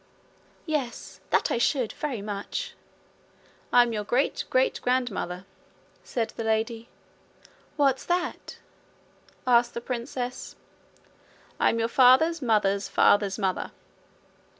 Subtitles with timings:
[0.65, 2.73] 'Yes, that I should very much.'
[3.71, 5.45] 'I'm your great great grandmother,'
[6.03, 6.89] said the lady.
[7.75, 8.57] 'What's that?'
[9.45, 10.55] asked the princess.
[11.59, 13.71] 'I'm your father's mother's father's mother.'